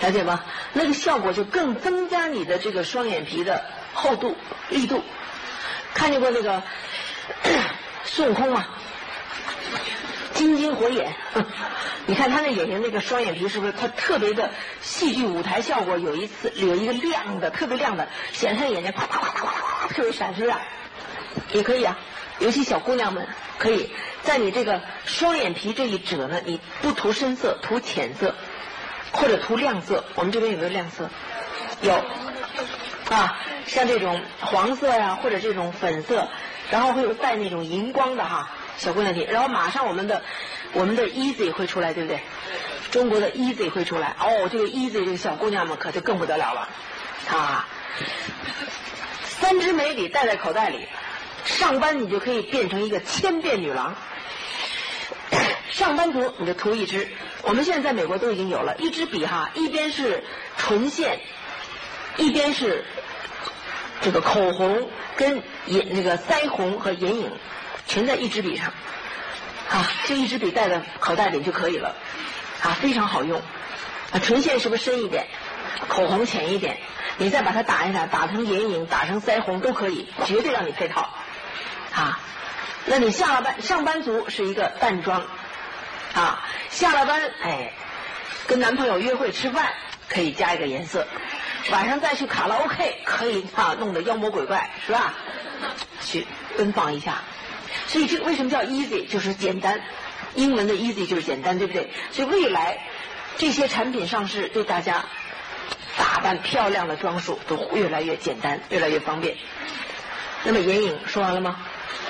[0.00, 0.44] 了解吗？
[0.72, 4.36] 那个效果就更增加你的这个双眼皮的厚度、
[4.68, 5.02] 力度。
[5.94, 6.62] 看见过那个
[8.04, 8.66] 孙悟空吗？
[10.34, 11.14] 金睛火眼，
[12.06, 15.96] 你看他那眼睛那个双眼皮是不是他特别的戏剧舞台效果？
[15.96, 20.56] 有一次有一个亮的特别亮的，显他眼睛啪啪啪啪啪啪特别闪，是不是？
[21.52, 21.96] 也可以啊，
[22.40, 23.28] 尤其小姑娘们
[23.58, 23.90] 可以
[24.22, 28.34] 在你这个双眼皮这一褶呢，你不涂深色，涂浅色
[29.14, 30.04] 或者涂亮色。
[30.14, 31.08] 我们这边有没有亮色？
[31.80, 31.94] 有
[33.10, 36.28] 啊，像这种黄色呀，或者这种粉色，
[36.70, 38.50] 然后会有带那种荧光的哈。
[38.76, 40.22] 小姑娘听，然后马上我们的
[40.72, 42.20] 我们的 easy 会出来，对不对？
[42.90, 46.68] 中国的 easy 会出来，哦，这个 easy 这个小姑娘们可就更不得了了，
[47.30, 47.68] 啊，
[49.24, 50.86] 三支眉笔戴在口袋里，
[51.44, 53.94] 上班你就可以变成一个千变女郎。
[55.70, 57.08] 上班族你就涂一支，
[57.44, 60.24] 我们现在在美国都已经有了，一支笔哈，一边是
[60.56, 61.20] 唇线，
[62.16, 62.84] 一边是
[64.00, 67.30] 这个口红跟眼那个腮红和眼影。
[67.86, 68.72] 全在一支笔上，
[69.68, 71.94] 啊，就一支笔带在口袋里就可以了，
[72.62, 73.42] 啊，非常好用，
[74.10, 75.26] 啊，唇线是不是深一点，
[75.86, 76.78] 口红浅一点，
[77.18, 81.10] 你再把它打一打，打成眼影，打成腮红都可以，绝对让你配套，
[81.92, 82.18] 啊，
[82.86, 85.26] 那你下了班，上班族是一个淡妆，
[86.14, 87.72] 啊，下了班，哎，
[88.46, 89.72] 跟男朋友约会吃饭
[90.08, 91.06] 可以加一个颜色，
[91.70, 95.14] 晚上再去卡拉 OK 可以啊，弄得妖魔鬼怪是吧？
[96.00, 97.22] 去奔放一下。
[97.88, 99.80] 所以这个为什么叫 easy，就是简单。
[100.34, 101.90] 英文的 easy 就是简单，对不对？
[102.10, 102.78] 所以未来
[103.36, 105.04] 这些产品上市，对大家
[105.96, 109.36] 打扮漂亮的装束都越来越简单，越来越方便。
[110.42, 111.56] 那么眼影说完了吗？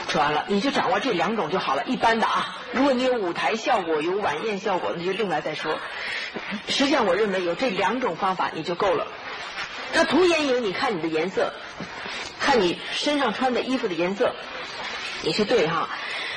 [0.09, 1.83] 说完了，你就掌握这两种就好了。
[1.87, 5.79] 一般的啊，如果你有舞台效果、有晚宴效果，那就另外再说。
[6.69, 9.07] 实际上，我认为有这两种方法你就够了。
[9.93, 11.53] 那涂眼影，你看你的颜色，
[12.38, 14.33] 看你身上穿的衣服的颜色。
[15.23, 15.88] 也是对哈，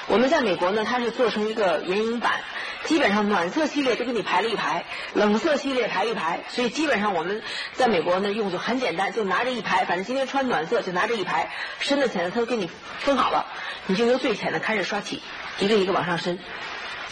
[0.07, 2.41] 我们在美国呢，它是做成一个眼影板，
[2.87, 12.69] 基本上暖色系列都给你排了一排，冷色系列排一排，所以基本上我们在美国呢用就很简单，就拿着一排，反正今天穿暖色就拿着一排，深的浅的它都给你
[12.99, 13.45] 分好了，
[13.87, 15.21] 你就由最浅的开始刷起，
[15.59, 16.39] 一个一个往上升，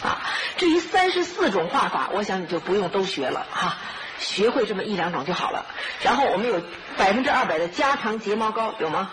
[0.02, 0.22] 啊，
[0.56, 3.76] 至于三十四种画法，我想你就不用都学了哈，
[4.18, 5.66] 学会这么一两种就好了。
[6.02, 6.62] 然后我们有
[6.96, 9.10] 百分之二百的加长睫毛膏，有吗？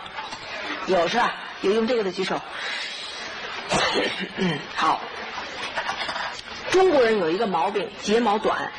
[0.86, 1.34] 有是吧？
[1.60, 2.40] 有用这个的举手。
[4.38, 5.02] 嗯， 好。
[6.74, 8.72] 中国人有一个毛病，睫毛短，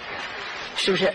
[0.76, 1.14] 是不是？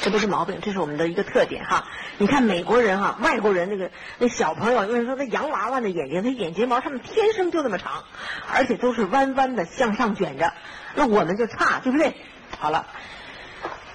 [0.00, 1.84] 这不是毛病，这是我们的一个特点哈。
[2.16, 8.04] 你看美国人哈，外国人那个那小朋友，因为说他洋娃娃的眼睛，他眼睫毛他们天生就那么长，
[8.50, 10.54] 而且都是弯弯的向上卷着。
[10.94, 12.14] 那我们就差，对不对？
[12.58, 12.86] 好了，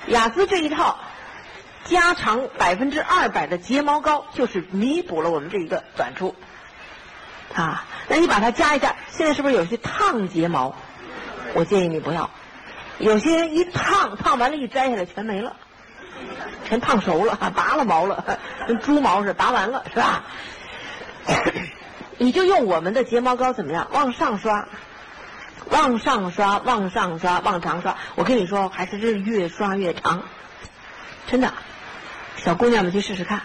[0.06, 1.00] 雅姿这一套
[1.86, 6.36] 加长百分之二百的睫毛膏，就是弥补了我们这一个短处。
[7.56, 10.76] 啊，那你把它加一下，现在是不是有些烫睫毛？
[11.58, 12.30] 我建议你不要。
[13.00, 15.56] 有些人一烫烫完了一摘下来全没了
[16.68, 20.24] 全烫熟了拔了毛了跟猪毛似拔完了是吧？
[22.20, 23.88] 你就用我们的睫毛膏怎么样？
[23.92, 24.68] 往上刷
[25.72, 27.98] 往上刷往上刷往长刷。
[28.14, 30.24] 我跟你说还是这越刷越长
[31.26, 31.52] 真的。
[32.36, 33.42] 小姑娘们去试试看。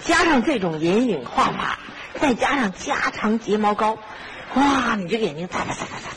[0.00, 1.78] 加上这种眼影画法
[2.18, 3.98] 再加上加长睫毛膏
[4.54, 6.15] 哇你这个眼睛擦擦擦擦擦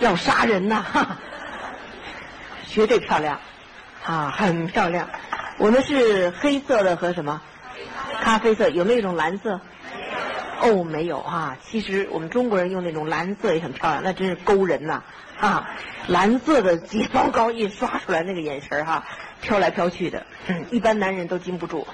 [0.00, 0.84] 要杀人呐！
[2.66, 3.40] 绝对漂亮，
[4.04, 5.08] 啊，很漂亮。
[5.58, 7.40] 我们是黑色的和什么？
[8.20, 9.60] 咖啡色有没有一种蓝色？
[10.60, 11.56] 哦，没有哈。
[11.62, 15.02] 其实我们中国人用那种蓝色也很漂亮，那真是勾人呐！
[15.40, 15.68] 啊，
[16.08, 19.04] 蓝色的睫毛膏一刷出来，那个眼神哈，
[19.40, 20.24] 飘来飘去的，
[20.70, 21.86] 一般男人都禁不住。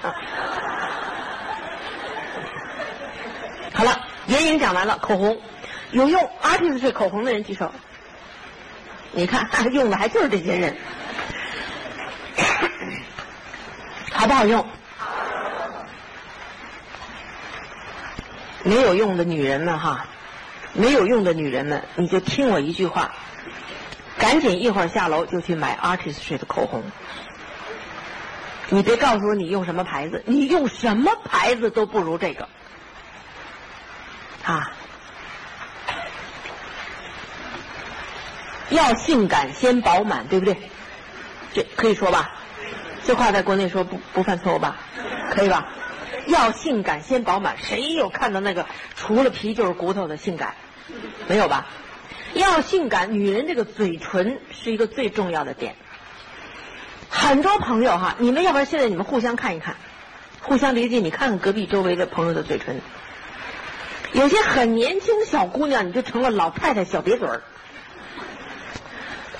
[3.72, 5.38] 好了，眼影讲完了，口红
[5.92, 7.70] 有用，artist 口红的人举手。
[9.14, 10.76] 你看用的还就是这些人，
[14.12, 14.66] 好不好用？
[18.64, 20.06] 没有用的女人们哈，
[20.72, 23.12] 没有用的女人们，你就听我一句话，
[24.18, 26.82] 赶紧一会儿下楼就去买 Artistry 的口红。
[28.70, 32.48] 你别告诉我你用什么牌子，你用什么牌子都不如这个。
[34.44, 34.72] 啊，
[38.70, 40.56] 要性感先饱满，对不对？
[41.52, 42.32] 这可以说吧？
[43.04, 44.76] 这话在国内说不不犯错误吧？
[45.30, 45.68] 可以吧？
[46.26, 50.54] 要性感先饱满，谁有看到那个除了皮就是骨头的性感？
[51.28, 51.66] 没有吧？
[52.32, 55.76] 要性感，女人这个嘴唇是一个最重要的点。
[57.10, 59.76] 很多朋友哈，你们要不然现在你们互相看一看，
[60.40, 62.80] 互相离近，你看看隔壁周围的朋友的嘴唇，
[64.12, 67.42] 有些很年轻的小姑娘，你就成了老太太小瘪嘴儿。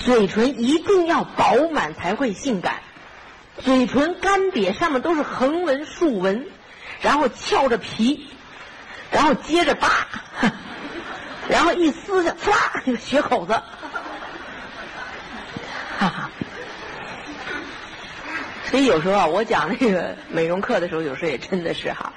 [0.05, 2.75] 嘴唇一定要饱满才会性感，
[3.59, 6.47] 嘴唇干瘪，上面都是横纹竖纹。
[7.01, 8.29] 然后翘着皮，
[9.11, 10.07] 然后接着扒，
[11.49, 13.53] 然后一撕下，呲啦，这个血口子，
[15.99, 16.29] 哈哈。
[18.71, 22.11] 所以有时候，我讲那个美容课的时候，有时候也真的是哈。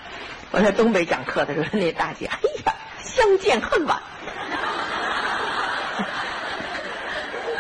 [0.53, 2.73] 我在东北讲课的时候，那大姐，哎呀，
[3.03, 4.01] 相见恨晚，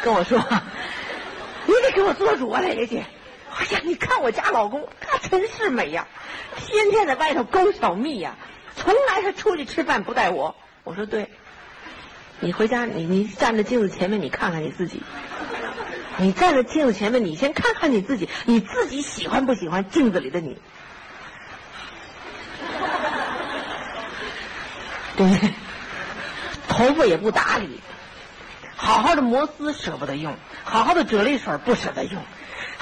[0.02, 0.38] 跟我说，
[1.66, 3.04] 你得给我做主啊，蕾姐。
[3.54, 6.06] 哎呀，你看我家老公，他真是美呀，
[6.56, 8.36] 天天在外头勾小蜜呀，
[8.76, 10.54] 从来是出去吃饭不带我。
[10.84, 11.28] 我说对，
[12.40, 15.02] 你回家你你站在镜子前面，你看看你自己，
[16.18, 20.56] 你站在镜子前面，你先看看你自己，你自己喜欢不喜欢镜子里的你？
[25.16, 25.26] 对，
[26.68, 27.80] 头发也不打理，
[28.88, 32.22] 好好的摩丝舍不得用，好好的啫喱水不舍得用，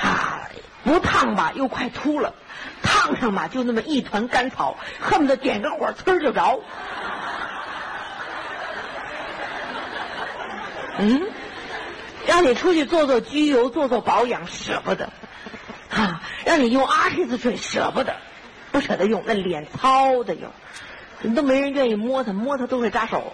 [0.01, 0.49] 啊。
[0.85, 2.33] 不烫吧，又快秃了；
[2.81, 6.61] 烫上吧，就那么一团干草，恨不得点个火，呲就着。
[10.99, 11.21] 嗯，
[12.25, 15.07] 让你出去做做焗油，做做保养，舍不得；
[15.91, 18.15] 啊，让你用阿嚏子水，舍不得，
[18.71, 20.53] 不舍得用，那脸糙的哟，
[21.35, 23.33] 都没人愿意摸它，摸它都会扎手。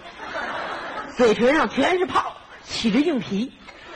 [1.15, 2.32] 嘴唇上全是泡，
[2.63, 3.51] 起着硬皮。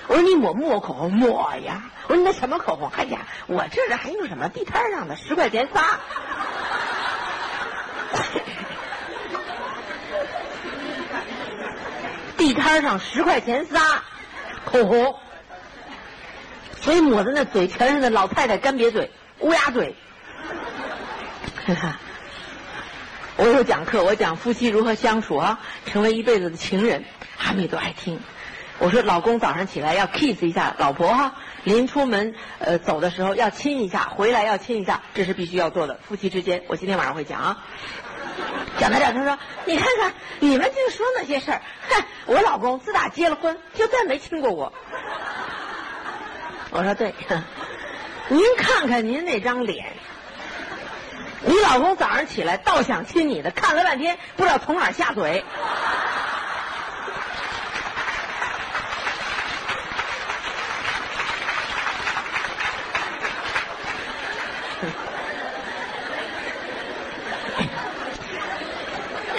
[0.07, 1.11] 我说你抹抹口红？
[1.11, 1.83] 抹呀！
[2.07, 2.89] 我说你那什么口红？
[2.95, 5.15] 哎呀，我这人还用什么地摊上的？
[5.17, 5.99] 十块钱仨。
[12.37, 14.03] 地摊上十块钱仨
[14.63, 15.15] 口红，
[16.79, 19.93] 所以抹的那嘴全是那老太太干瘪嘴、乌鸦嘴。
[21.65, 21.99] 哈 哈
[23.35, 27.03] 我有讲课，我讲夫妻如何相处啊，成为一辈子的情人，
[27.37, 28.21] 他们也都爱听。
[28.79, 35.99] 我说老公早上起来要 kiss 一下老婆哈，临出门呃走的时候要亲一下，回来要亲一下，这是必须要做的。
[36.07, 37.65] 夫妻之间，我今天晚上会讲啊。
[38.77, 44.71] 讲到这儿，他说：“你看看你们净说那些事儿，哼，我老公自打结了婚就再没亲过我。”
[46.69, 47.15] 我说对，
[48.27, 49.93] 您看看您那张脸，
[51.43, 55.43] 你老公早上起来倒想亲你的，看了半天不知道从哪儿下嘴。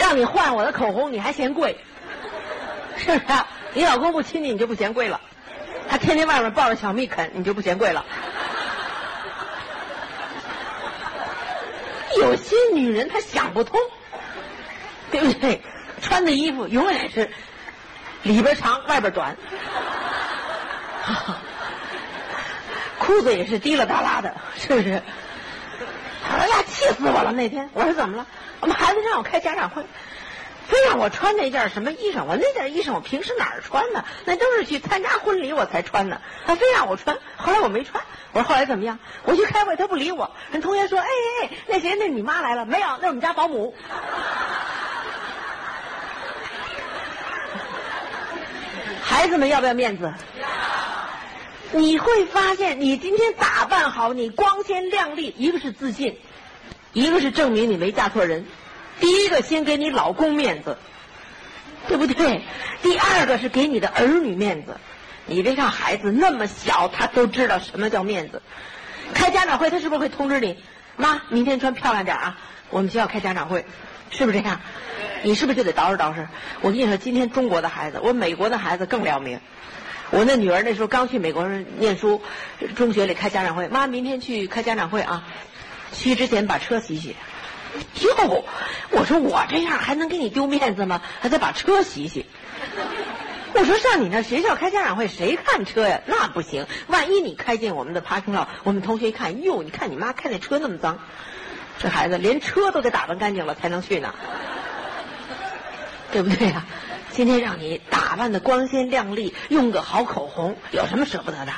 [0.08, 1.76] 让你换我的口红，你还嫌贵，
[2.96, 3.22] 是不是？
[3.74, 5.20] 你老公不亲你，你就不嫌贵了。
[5.86, 8.02] 他天天外面抱着小蜜啃，你就不嫌贵了。
[12.16, 13.78] 有些女人她想不通，
[15.10, 15.60] 对不对？
[16.00, 17.30] 穿的衣服永远是
[18.22, 19.36] 里边长外边短，
[22.98, 25.02] 裤子也是滴了哒啦的，是不是？
[26.30, 27.30] 哎呀，气死我了！
[27.30, 28.26] 那天我说怎么了？
[28.60, 29.84] 我们孩子让我开家长会。
[30.66, 32.24] 非让我穿那件什么衣裳？
[32.24, 34.04] 我那件衣裳我平时哪儿穿呢？
[34.26, 36.20] 那都是去参加婚礼我才穿的。
[36.44, 38.04] 他非让我穿，后来我没穿。
[38.32, 38.98] 我说后来怎么样？
[39.24, 40.30] 我去开会他不理我。
[40.52, 41.06] 人同学说：“哎
[41.42, 41.96] 哎，那谁？
[41.98, 42.86] 那你妈来了没有？
[43.00, 43.74] 那我们家保姆。”
[49.00, 50.12] 孩子们要不要面子？
[51.72, 56.18] 你会发现，你今天打扮好，你光鲜亮丽，一个是自信，
[56.92, 58.46] 一个是证明你没嫁错人。
[59.00, 60.76] 第一个先给你老公面子，
[61.86, 62.42] 对不对？
[62.82, 64.76] 第二个是给你的儿女面子。
[65.26, 68.42] 你别看孩子那么小，他都知道什么叫面子。
[69.14, 70.58] 开家长会，他是不是会通知你？
[70.96, 72.38] 妈，明天穿漂亮点啊！
[72.70, 73.64] 我们学校开家长会，
[74.10, 74.60] 是不是这样？
[75.22, 76.26] 你是不是就得捯饬捯饬？
[76.60, 79.38] 我跟你说，今天中国的孩子，我美国的孩子更了命。
[80.10, 81.46] 我那女儿那时候刚去美国
[81.78, 82.20] 念书，
[82.74, 85.24] 中学里开家长会，妈，明天去开家长会啊！
[85.92, 87.16] 去之前把车洗洗。
[88.00, 88.44] 哟，
[88.90, 91.02] 我说我这样还能给你丢面子吗？
[91.20, 92.26] 还得把车洗洗。
[93.54, 96.00] 我说上你那学校开家长会，谁看车呀？
[96.06, 100.98] 那不行，万一你开进我们的 parking lot，我们同学一看，哟，你看你妈开那车那么脏，
[101.78, 104.14] 这孩子连车都得打扮干净了才能去呢，
[106.12, 106.64] 对不对呀？
[107.10, 111.52] 今天让你打扮的光鲜亮丽，用个好口红，有什么舍不得的？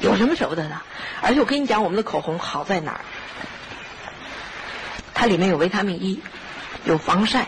[0.00, 0.80] 有什么舍不得的？
[1.22, 3.00] 而且我跟你讲，我们的口红好在哪儿？
[5.14, 6.20] 它里面有维他命 E，
[6.84, 7.46] 有防晒。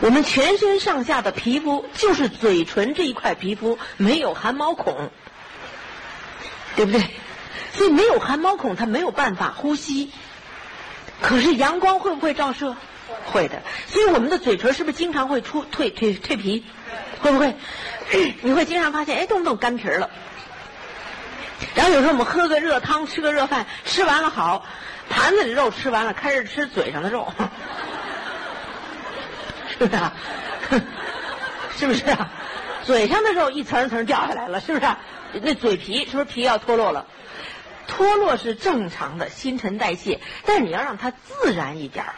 [0.00, 5.10] 我们全身上下的皮肤就是嘴唇这一块皮肤没有汗毛孔，
[6.76, 7.02] 对不对？
[7.72, 10.12] 所以没有汗毛孔，它没有办法呼吸。
[11.20, 12.76] 可是阳光会不会照射？
[13.24, 13.62] 会的。
[13.88, 16.64] 所以我们的嘴唇是不是经常会出蜕蜕蜕皮？
[17.20, 17.56] 会不会？
[18.42, 20.10] 你会经常发现，哎，动不动干皮了。
[21.74, 24.64] 然后有时候我们喝个热汤，吃个热饭，吃完了好。
[25.10, 27.32] 盘子里肉吃完了，开始吃嘴上的肉，
[29.70, 29.96] 是不是？
[29.96, 30.12] 啊？
[31.76, 32.30] 是不是啊？
[32.84, 34.86] 嘴上的肉一层一层掉下来了，是不是？
[35.42, 37.06] 那嘴皮是不是皮要脱落了？
[37.86, 42.14] 脱落是正常的新陈代谢，但是你要让它自然一点儿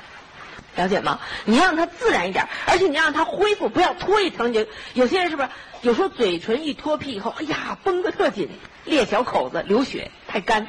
[0.77, 1.19] 了解吗？
[1.45, 4.67] 你让它自然一点，而且你让它恢复，不要脱一层就。
[4.95, 5.49] 有些人是不是
[5.83, 8.49] 有时候嘴唇一脱皮以后，哎呀，绷得特紧，
[8.85, 10.67] 裂小口子，流血，太干。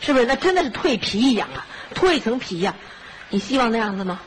[0.00, 0.26] 是不是？
[0.26, 1.64] 那真的是蜕皮一样啊，
[1.94, 2.74] 脱一层皮呀！
[3.28, 4.20] 你希望那样子吗？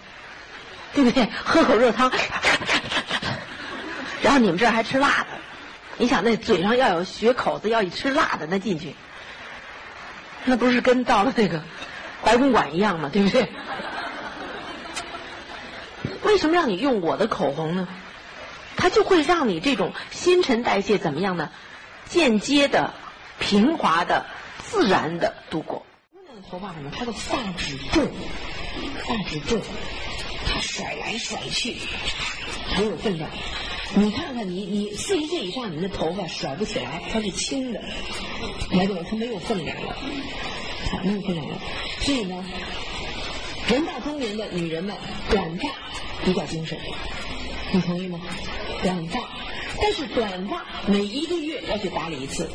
[0.93, 1.27] 对不对？
[1.43, 2.09] 喝口热汤，
[4.23, 5.27] 然后你们这儿还吃辣的，
[5.97, 8.95] 你想那嘴上要有血口子，要一吃辣的那进去，
[10.45, 11.61] 那不是跟到了那个
[12.23, 13.09] 白公馆一样吗？
[13.11, 13.51] 对不对？
[16.25, 17.87] 为什么让你用我的口红呢？
[18.75, 21.49] 它就会让你这种新陈代谢怎么样呢？
[22.09, 22.93] 间接的、
[23.39, 24.25] 平滑的。
[24.67, 25.85] 自然的度过。
[26.11, 26.91] 姑娘的头发什么？
[26.91, 28.07] 她的发质重，
[29.07, 29.61] 发质重，
[30.45, 31.77] 她甩来甩去，
[32.73, 33.29] 很有分量。
[33.93, 37.79] 你看看你，你四十岁以上，你的头发甩不起来，它是轻的，
[38.71, 39.03] 没有？
[39.03, 39.95] 它没有分量了，
[41.03, 41.55] 没有分量了。
[42.01, 42.43] 所以呢，
[43.69, 44.95] 人到中年的女人们，
[45.29, 45.69] 短发
[46.25, 46.77] 比较精神，
[47.71, 48.19] 你同意吗？
[48.81, 49.19] 短发，
[49.79, 52.49] 但是短发每一个月要去打理一次。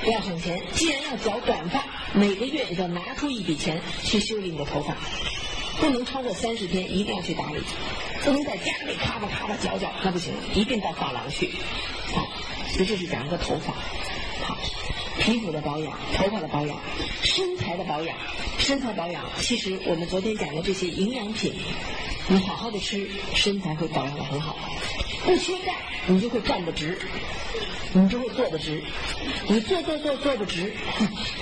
[0.00, 4.94] 不要省钱，既然要剪短发，每个月要拿出一笔钱去修理你的头发，
[5.80, 7.62] 不能超过三十天，一定要去打理，
[8.22, 11.46] 不能在家里咔吧咔吧绞绞，那不行，一定到发廊去。
[12.14, 12.20] 啊，
[12.72, 13.72] 所以这是讲一个头发，
[15.18, 16.76] 皮肤的保养，头发的保养，
[17.22, 18.16] 身材的保养，
[18.58, 21.54] 身材保养，其实我们昨天讲的这些营养品，
[22.28, 24.56] 你好好的吃，身材会保养的很好。
[25.24, 25.72] 不缺钙，
[26.06, 26.98] 你就会站得直，
[27.94, 28.82] 你就会坐得直。
[29.48, 30.74] 你坐坐坐坐不直，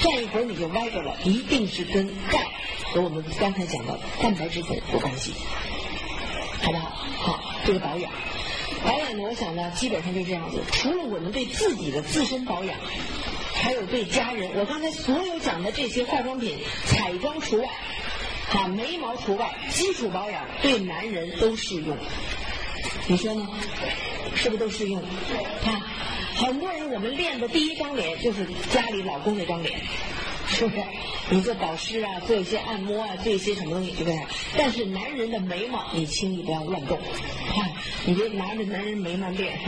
[0.01, 2.47] 站一会儿你就歪着了，一定是跟钙
[2.93, 5.33] 和我们刚才讲的蛋白质粉有关系，
[6.63, 6.91] 好不好？
[7.19, 8.13] 好，这个保养，
[8.85, 10.61] 保养呢，我想呢，基本上就这样子。
[10.71, 12.79] 除了我们对自己的自身保养，
[13.63, 17.69] 还有对家人，我刚才所有讲的这些化妆品、彩妆除外，
[18.53, 21.97] 啊，眉毛除外，基础保养对男人都适用。
[23.07, 23.49] 你说呢？
[24.35, 25.01] 是不是都适用？
[25.63, 25.81] 看，
[26.35, 29.81] 很多人我们练的第一张脸就是家里老公那张脸，
[30.53, 30.83] 是不是？
[31.31, 34.21] 你做保湿啊，做一些按摩啊，做一些什么东西，对不对？
[34.57, 37.59] 但是男人的眉毛你轻易不要乱动，啊，
[38.05, 39.59] 你别拿着男人眉毛练，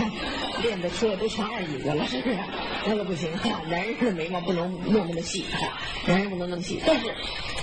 [0.62, 2.37] 练的出来都成二椅子了，是不是？
[2.87, 6.78] 那个不行哈，男人的眉毛不能弄那么细哈，男人不能那么细。
[6.87, 7.14] 但是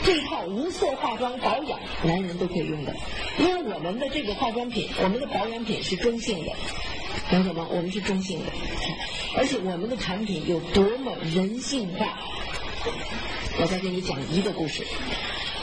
[0.03, 2.95] 这套无色化妆保养，男人都可以用的，
[3.37, 6.51] 因为我们的这个化妆品，我们的保养品是中性的。
[7.29, 7.67] 懂懂吗？
[7.69, 8.51] 我们是中性的，
[9.37, 12.19] 而且我们的产品有多么人性化。
[13.59, 14.83] 我再给你讲一个故事，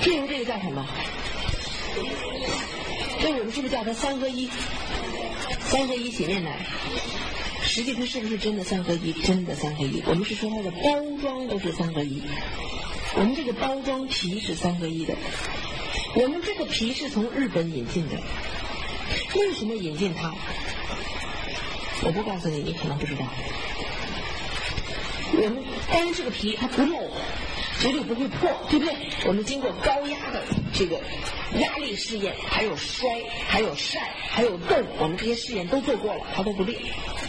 [0.03, 0.87] 譬如这个叫什么？
[3.21, 4.49] 这我们是不是叫它三合一？
[5.61, 6.65] 三合一洗面奶，
[7.63, 9.13] 实际它是不是真的三合一？
[9.13, 10.03] 真的三合一。
[10.07, 12.23] 我们是说它的包装都是三合一，
[13.17, 15.17] 我们这个包装皮是三合一的，
[16.15, 18.17] 我们这个皮是从日本引进的。
[19.35, 20.33] 为什么引进它？
[22.03, 23.27] 我不告诉你，你可能不知道。
[25.33, 27.11] 我们单这个皮它不漏，
[27.81, 28.95] 绝对不会破，对不对？
[29.27, 31.01] 我们经过高压的这个
[31.59, 33.09] 压力试验，还有摔，
[33.47, 36.77] 还有晒，还有冻，我们这些试验都做过了，它都不裂，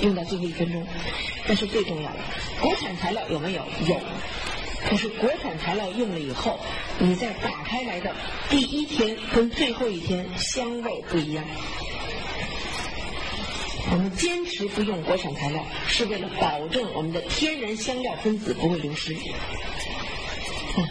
[0.01, 0.85] 用到最后一分钟。
[1.47, 2.17] 但是最重要的，
[2.61, 3.63] 国产材料有没有？
[3.87, 3.99] 有。
[4.89, 6.57] 可是国产材料用了以后，
[6.99, 8.15] 你在打开来的
[8.49, 11.43] 第一天跟最后一天香味不一样。
[13.91, 19.15] 我们坚持不用国产材料，是为了保证我们的天然香料分子不会流失。
[20.77, 20.87] 嗯，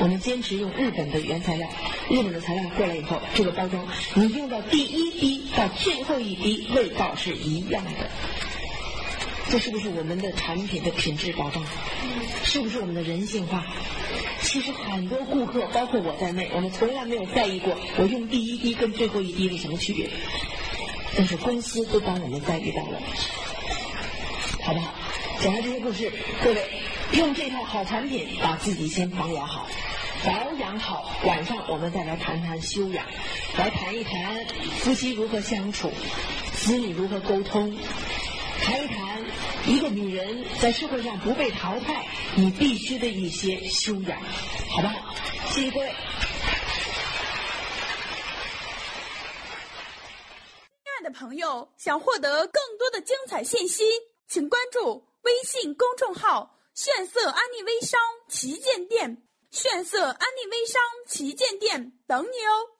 [0.00, 1.68] 我们坚持用日本的原材料，
[2.10, 8.10] 日本的材料过来以后，这个包装你用到第一滴到最后一滴，味道是一样的。
[9.50, 11.62] 这是不是我们的产品的品质保障？
[12.44, 13.64] 是不是我们的人性化？
[14.42, 20.10] 其实很多顾客，包括我在内，我们从来没有在意过我用第一滴跟最后一滴有什么区别。
[21.16, 23.00] 但是公司都帮我们在意到了，
[24.64, 24.94] 好不好？
[25.40, 26.64] 讲完这些故事，各位
[27.12, 29.66] 用这套好产品，把自己先保养好，
[30.24, 33.04] 保养好，晚上我们再来谈谈修养，
[33.58, 34.44] 来谈一谈
[34.78, 35.90] 夫妻如何相处，
[36.54, 37.76] 子女如何沟通，
[38.62, 39.22] 谈一谈
[39.66, 42.06] 一个女人在社会上不被淘汰，
[42.36, 44.18] 你必须的一些修养，
[44.70, 44.94] 好不好？
[45.50, 45.92] 谢谢各位。
[51.02, 53.84] 的朋友想获得更多的精彩信息，
[54.28, 62.71] 请关注微信公众号“炫色安利微商旗舰店”，炫色安利微商旗舰店等你哦。